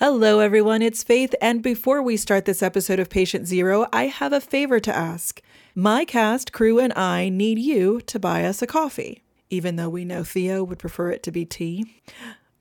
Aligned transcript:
Hello, 0.00 0.38
everyone. 0.38 0.80
It's 0.80 1.02
Faith. 1.02 1.34
And 1.40 1.60
before 1.60 2.00
we 2.00 2.16
start 2.16 2.44
this 2.44 2.62
episode 2.62 3.00
of 3.00 3.10
Patient 3.10 3.48
Zero, 3.48 3.88
I 3.92 4.06
have 4.06 4.32
a 4.32 4.40
favor 4.40 4.78
to 4.78 4.94
ask. 4.94 5.42
My 5.74 6.04
cast, 6.04 6.52
crew, 6.52 6.78
and 6.78 6.92
I 6.92 7.28
need 7.30 7.58
you 7.58 8.00
to 8.02 8.20
buy 8.20 8.44
us 8.44 8.62
a 8.62 8.66
coffee, 8.68 9.24
even 9.50 9.74
though 9.74 9.88
we 9.88 10.04
know 10.04 10.22
Theo 10.22 10.62
would 10.62 10.78
prefer 10.78 11.10
it 11.10 11.24
to 11.24 11.32
be 11.32 11.44
tea. 11.44 12.00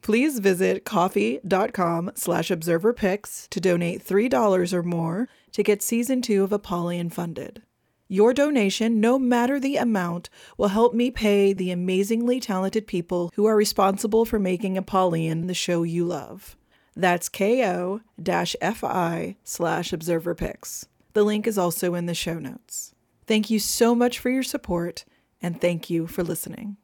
Please 0.01 0.39
visit 0.39 0.83
ko-fi.com 0.83 2.13
slash 2.15 2.49
observerpics 2.49 3.47
to 3.49 3.59
donate 3.59 4.03
$3 4.03 4.73
or 4.73 4.81
more 4.81 5.29
to 5.51 5.61
get 5.61 5.83
season 5.83 6.23
two 6.23 6.43
of 6.43 6.51
Apollyon 6.51 7.11
funded. 7.11 7.61
Your 8.07 8.33
donation, 8.33 8.99
no 8.99 9.19
matter 9.19 9.59
the 9.59 9.77
amount, 9.77 10.31
will 10.57 10.69
help 10.69 10.95
me 10.95 11.11
pay 11.11 11.53
the 11.53 11.69
amazingly 11.69 12.39
talented 12.39 12.87
people 12.87 13.31
who 13.35 13.45
are 13.45 13.55
responsible 13.55 14.25
for 14.25 14.39
making 14.39 14.75
Apollyon 14.75 15.45
the 15.45 15.53
show 15.53 15.83
you 15.83 16.03
love. 16.03 16.57
That's 16.97 17.29
ko-fi 17.29 18.01
slash 19.43 19.93
observer 19.93 20.33
observerpics. 20.33 20.85
The 21.13 21.23
link 21.23 21.45
is 21.45 21.57
also 21.57 21.93
in 21.93 22.07
the 22.07 22.15
show 22.15 22.39
notes. 22.39 22.95
Thank 23.27 23.51
you 23.51 23.59
so 23.59 23.93
much 23.93 24.17
for 24.17 24.31
your 24.31 24.41
support, 24.41 25.05
and 25.39 25.61
thank 25.61 25.91
you 25.91 26.07
for 26.07 26.23
listening. 26.23 26.77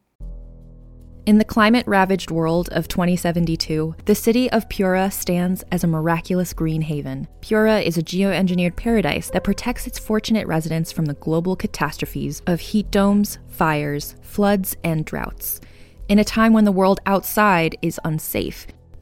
In 1.25 1.39
the 1.39 1.45
climate 1.45 1.87
ravaged 1.87 2.29
world 2.29 2.69
of 2.73 2.87
2072, 2.87 3.95
the 4.05 4.13
city 4.13 4.51
of 4.51 4.69
Pura 4.69 5.09
stands 5.09 5.63
as 5.71 5.83
a 5.83 5.87
miraculous 5.87 6.53
green 6.53 6.81
haven. 6.81 7.27
Pura 7.41 7.79
is 7.79 7.97
a 7.97 8.03
geoengineered 8.03 8.75
paradise 8.75 9.31
that 9.31 9.43
protects 9.43 9.87
its 9.87 9.97
fortunate 9.97 10.45
residents 10.45 10.91
from 10.91 11.05
the 11.05 11.15
global 11.15 11.55
catastrophes 11.55 12.43
of 12.45 12.59
heat 12.59 12.91
domes, 12.91 13.39
fires, 13.47 14.15
floods, 14.21 14.75
and 14.83 15.05
droughts. 15.05 15.59
In 16.07 16.19
a 16.19 16.23
time 16.23 16.53
when 16.53 16.65
the 16.65 16.71
world 16.71 16.99
outside 17.07 17.77
is 17.81 17.99
unsafe, 18.03 18.67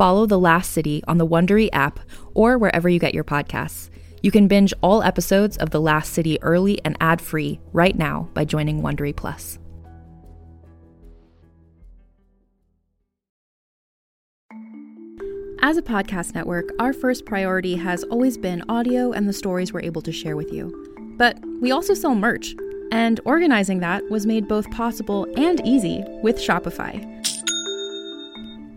Follow 0.00 0.24
The 0.24 0.38
Last 0.38 0.72
City 0.72 1.04
on 1.06 1.18
the 1.18 1.26
Wondery 1.26 1.68
app 1.74 2.00
or 2.32 2.56
wherever 2.56 2.88
you 2.88 2.98
get 2.98 3.12
your 3.12 3.22
podcasts. 3.22 3.90
You 4.22 4.30
can 4.30 4.48
binge 4.48 4.72
all 4.80 5.02
episodes 5.02 5.58
of 5.58 5.68
The 5.68 5.80
Last 5.82 6.14
City 6.14 6.40
early 6.40 6.82
and 6.86 6.96
ad-free 7.02 7.60
right 7.74 7.94
now 7.94 8.30
by 8.32 8.46
joining 8.46 8.80
Wondery 8.80 9.14
Plus. 9.14 9.58
As 15.60 15.76
a 15.76 15.82
podcast 15.82 16.34
network, 16.34 16.70
our 16.78 16.94
first 16.94 17.26
priority 17.26 17.76
has 17.76 18.02
always 18.04 18.38
been 18.38 18.64
audio 18.70 19.12
and 19.12 19.28
the 19.28 19.34
stories 19.34 19.70
we're 19.70 19.82
able 19.82 20.00
to 20.00 20.12
share 20.12 20.34
with 20.34 20.50
you. 20.50 21.14
But 21.18 21.38
we 21.60 21.72
also 21.72 21.92
sell 21.92 22.14
merch, 22.14 22.54
and 22.90 23.20
organizing 23.26 23.80
that 23.80 24.08
was 24.08 24.24
made 24.24 24.48
both 24.48 24.70
possible 24.70 25.26
and 25.36 25.60
easy 25.66 26.02
with 26.22 26.38
Shopify. 26.38 27.06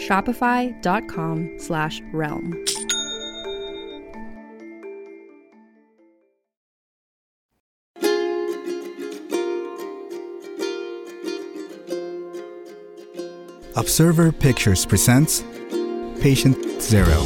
Shopify.com 0.00 1.58
slash 1.58 2.00
realm. 2.12 2.64
Observer 13.76 14.32
Pictures 14.32 14.84
presents 14.84 15.42
Patient 16.20 16.82
Zero. 16.82 17.22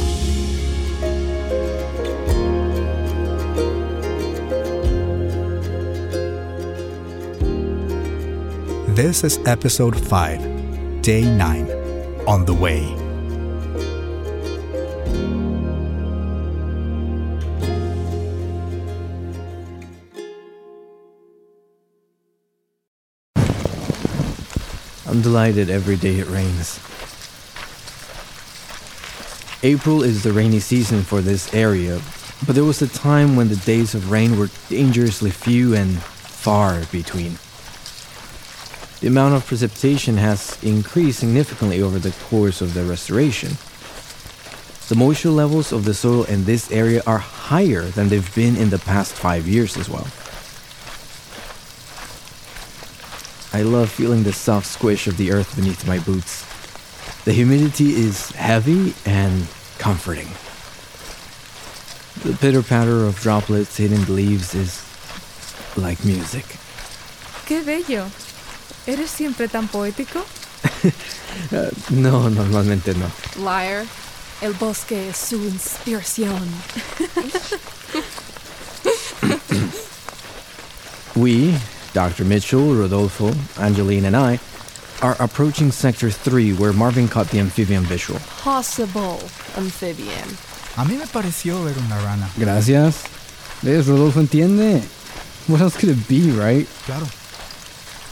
This 8.95 9.25
is 9.25 9.39
episode 9.45 9.99
5, 9.99 11.01
day 11.01 11.23
9, 11.25 11.67
on 12.27 12.45
the 12.45 12.53
way. 12.53 12.83
I'm 25.07 25.21
delighted 25.21 25.69
every 25.69 25.95
day 25.95 26.19
it 26.19 26.27
rains. 26.27 26.79
April 29.63 30.03
is 30.03 30.23
the 30.23 30.33
rainy 30.33 30.59
season 30.59 31.03
for 31.03 31.21
this 31.21 31.53
area, 31.53 32.01
but 32.45 32.53
there 32.53 32.65
was 32.65 32.81
a 32.81 32.87
time 32.87 33.35
when 33.35 33.47
the 33.47 33.55
days 33.55 33.95
of 33.95 34.11
rain 34.11 34.37
were 34.37 34.49
dangerously 34.69 35.31
few 35.31 35.73
and 35.73 36.01
far 36.01 36.83
between. 36.91 37.37
The 39.01 39.07
amount 39.07 39.35
of 39.35 39.45
precipitation 39.45 40.17
has 40.17 40.57
increased 40.63 41.19
significantly 41.19 41.81
over 41.81 41.99
the 41.99 42.11
course 42.29 42.61
of 42.61 42.73
the 42.73 42.83
restoration. 42.83 43.57
The 44.87 44.95
moisture 44.95 45.29
levels 45.29 45.71
of 45.71 45.83
the 45.83 45.93
soil 45.93 46.23
in 46.25 46.45
this 46.45 46.71
area 46.71 47.01
are 47.05 47.17
higher 47.17 47.83
than 47.83 48.09
they've 48.09 48.35
been 48.35 48.55
in 48.55 48.69
the 48.69 48.79
past 48.79 49.13
five 49.13 49.47
years 49.47 49.77
as 49.77 49.89
well. 49.89 50.07
I 53.53 53.63
love 53.63 53.89
feeling 53.89 54.23
the 54.23 54.33
soft 54.33 54.67
squish 54.67 55.07
of 55.07 55.17
the 55.17 55.31
earth 55.31 55.55
beneath 55.55 55.87
my 55.87 55.99
boots. 55.99 56.45
The 57.25 57.33
humidity 57.33 57.95
is 57.95 58.29
heavy 58.31 58.93
and 59.05 59.47
comforting. 59.77 60.27
The 62.23 62.37
pitter 62.37 62.61
patter 62.61 63.05
of 63.05 63.19
droplets 63.19 63.77
hitting 63.77 64.03
the 64.05 64.11
leaves 64.11 64.53
is 64.53 64.83
like 65.77 66.03
music. 66.05 66.45
¡Qué 67.45 67.63
bello! 67.65 68.09
¿Eres 68.87 69.09
siempre 69.09 69.47
tan 69.47 69.67
poético? 69.67 70.23
No, 71.89 72.29
normalmente 72.29 72.93
no. 72.95 73.11
Liar. 73.43 73.85
El 74.41 74.53
bosque 74.53 75.09
es 75.09 75.17
su 75.17 75.35
inspiración. 75.35 76.41
We, 81.15 81.57
Dr. 81.93 82.25
Mitchell, 82.25 82.73
Rodolfo, 82.75 83.31
Angeline, 83.57 84.05
and 84.05 84.15
I, 84.15 84.39
are 85.01 85.15
approaching 85.19 85.71
Sector 85.71 86.09
3 86.09 86.53
where 86.59 86.73
Marvin 86.73 87.07
caught 87.07 87.29
the 87.29 87.39
amphibian 87.39 87.83
visual. 87.83 88.19
Possible 88.41 89.19
amphibian. 89.57 90.27
A 90.77 90.83
mí 90.85 90.97
me 90.97 91.05
pareció 91.07 91.63
ver 91.63 91.77
una 91.85 91.99
rana. 92.01 92.29
Gracias. 92.37 93.03
¿Ves? 93.61 93.87
Rodolfo 93.87 94.19
entiende. 94.19 94.81
What 95.47 95.61
else 95.61 95.77
could 95.77 95.89
it 95.89 96.07
be, 96.07 96.31
right? 96.31 96.67
Claro. 96.85 97.07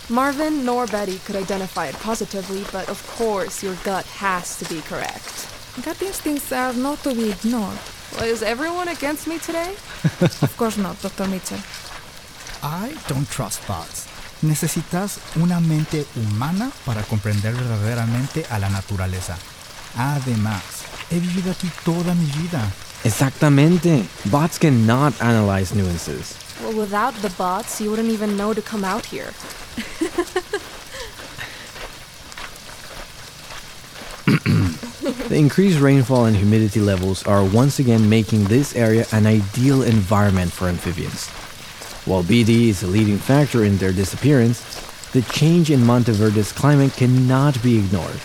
Marvin 0.10 0.66
nor 0.66 0.86
Betty 0.88 1.20
could 1.20 1.36
identify 1.36 1.88
it 1.88 1.96
positively, 2.00 2.64
but 2.72 2.90
of 2.90 3.02
course 3.18 3.64
your 3.64 3.76
gut 3.84 4.06
has 4.06 4.58
to 4.60 4.66
be 4.74 4.82
correct. 4.82 5.48
Gut 5.84 6.02
instincts 6.02 6.52
are 6.52 6.74
not 6.74 7.02
to 7.04 7.16
be 7.16 7.32
ignored. 7.32 7.78
Well, 8.16 8.26
is 8.26 8.44
everyone 8.44 8.90
against 8.90 9.28
me 9.28 9.40
today? 9.40 9.74
Of 10.42 10.56
course 10.58 10.78
not, 10.78 11.02
Dr. 11.02 11.28
Mitchell. 11.28 11.58
I 12.62 12.94
don't 13.08 13.28
trust 13.30 13.66
bots. 13.68 14.06
Necesitas 14.42 15.20
una 15.38 15.60
mente 15.60 16.06
humana 16.16 16.70
para 16.86 17.02
comprender 17.04 17.54
verdaderamente 17.56 18.46
a 18.50 18.60
la 18.60 18.70
naturaleza. 18.70 19.38
Además, 19.98 20.62
he 21.10 21.20
vivido 21.20 21.52
aquí 21.52 21.72
toda 21.86 22.14
mi 22.14 22.26
vida. 22.26 22.62
Exactamente. 23.04 24.08
Bots 24.32 24.58
cannot 24.58 25.14
analyze 25.22 25.76
nuances. 25.76 26.38
Well, 26.62 26.78
without 26.78 27.14
the 27.16 27.30
bots, 27.32 27.82
you 27.82 27.90
wouldn't 27.90 28.10
even 28.10 28.38
know 28.38 28.54
to 28.54 28.62
come 28.62 28.86
out 28.86 29.06
here. 29.06 29.34
The 35.34 35.40
increased 35.40 35.80
rainfall 35.80 36.26
and 36.26 36.36
humidity 36.36 36.80
levels 36.80 37.26
are 37.26 37.44
once 37.44 37.80
again 37.80 38.08
making 38.08 38.46
this 38.46 38.76
area 38.76 39.06
an 39.12 39.26
ideal 39.26 39.82
environment 39.82 40.52
for 40.52 40.68
amphibians. 40.68 41.28
While 42.06 42.24
BD 42.24 42.70
is 42.70 42.84
a 42.84 42.88
leading 42.88 43.18
factor 43.18 43.64
in 43.64 43.78
their 43.78 43.92
disappearance, 43.92 44.62
the 45.12 45.22
change 45.24 45.72
in 45.72 45.80
Monteverde's 45.82 46.52
climate 46.52 46.94
cannot 46.94 47.62
be 47.64 47.80
ignored. 47.80 48.20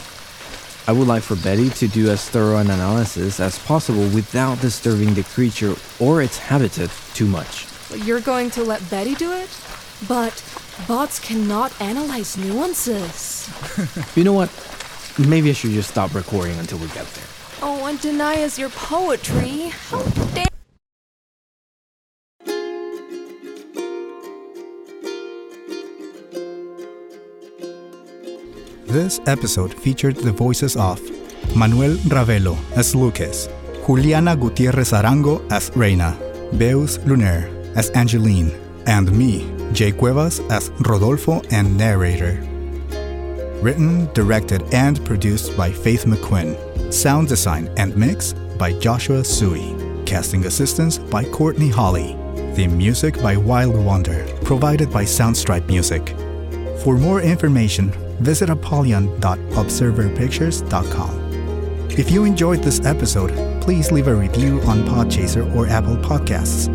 I 0.88 0.92
would 0.92 1.06
like 1.06 1.22
for 1.22 1.36
Betty 1.36 1.68
to 1.68 1.86
do 1.86 2.08
as 2.08 2.26
thorough 2.30 2.56
an 2.56 2.70
analysis 2.70 3.40
as 3.40 3.58
possible 3.58 4.08
without 4.08 4.58
disturbing 4.62 5.12
the 5.12 5.22
creature 5.22 5.74
or 6.00 6.22
its 6.22 6.38
habitat 6.38 6.90
too 7.12 7.26
much. 7.26 7.66
You're 7.94 8.22
going 8.22 8.50
to 8.52 8.64
let 8.64 8.88
Betty 8.88 9.14
do 9.14 9.30
it? 9.32 9.50
But 10.08 10.42
bots 10.88 11.18
cannot 11.18 11.78
analyze 11.78 12.38
nuances. 12.38 13.50
You 14.16 14.24
know 14.24 14.32
what? 14.32 14.48
Maybe 15.18 15.50
I 15.50 15.52
should 15.52 15.72
just 15.72 15.90
stop 15.90 16.14
recording 16.14 16.58
until 16.58 16.78
we 16.78 16.86
get 16.86 17.06
there. 17.08 17.26
Oh, 17.60 17.84
and 17.84 18.00
deny 18.00 18.42
us 18.42 18.58
your 18.58 18.70
poetry. 18.70 19.72
How 19.90 20.04
This 28.88 29.20
episode 29.26 29.74
featured 29.74 30.16
the 30.16 30.32
voices 30.32 30.74
of 30.74 30.98
Manuel 31.54 31.96
Ravelo 32.08 32.56
as 32.74 32.94
Lucas, 32.94 33.46
Juliana 33.86 34.34
Gutierrez 34.34 34.92
Arango 34.92 35.44
as 35.52 35.70
Reina, 35.76 36.16
Beus 36.54 36.98
Luner 37.00 37.52
as 37.76 37.90
Angeline, 37.90 38.50
and 38.86 39.12
me, 39.12 39.44
Jay 39.74 39.92
Cuevas 39.92 40.40
as 40.48 40.70
Rodolfo 40.88 41.42
and 41.50 41.76
narrator. 41.76 42.40
Written, 43.60 44.10
directed, 44.14 44.62
and 44.72 45.04
produced 45.04 45.54
by 45.54 45.70
Faith 45.70 46.06
McQuinn. 46.06 46.56
Sound 46.90 47.28
design 47.28 47.68
and 47.76 47.94
mix 47.94 48.32
by 48.56 48.72
Joshua 48.72 49.22
Sui. 49.22 49.76
Casting 50.06 50.46
assistance 50.46 50.96
by 50.96 51.24
Courtney 51.24 51.68
Holly. 51.68 52.16
Theme 52.54 52.78
music 52.78 53.20
by 53.20 53.36
Wild 53.36 53.76
Wonder, 53.76 54.26
provided 54.44 54.90
by 54.90 55.04
Soundstripe 55.04 55.66
Music. 55.66 56.16
For 56.82 56.96
more 56.96 57.20
information, 57.20 57.92
visit 58.20 58.50
apollyon.observerpictures.com. 58.50 61.28
If 61.90 62.10
you 62.10 62.24
enjoyed 62.24 62.62
this 62.62 62.84
episode, 62.84 63.60
please 63.60 63.90
leave 63.90 64.06
a 64.06 64.14
review 64.14 64.60
on 64.62 64.84
Podchaser 64.84 65.52
or 65.56 65.66
Apple 65.66 65.96
Podcasts. 65.96 66.68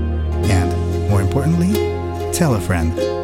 And, 0.49 1.09
more 1.09 1.21
importantly, 1.21 1.71
tell 2.33 2.55
a 2.55 2.59
friend. 2.59 3.22